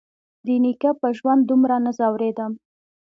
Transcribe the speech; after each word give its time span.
د 0.45 0.47
نيکه 0.63 0.91
په 1.01 1.07
ژوند 1.17 1.41
دومره 1.45 1.77
نه 1.85 1.91
ځورېدم. 1.97 2.51